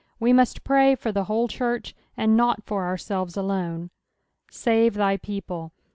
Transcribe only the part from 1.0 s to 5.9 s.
the whole church, and not for ourselves alone." Save thy people."